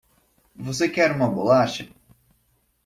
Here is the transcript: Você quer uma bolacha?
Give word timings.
Você 0.55 0.89
quer 0.89 1.11
uma 1.15 1.29
bolacha? 1.29 1.87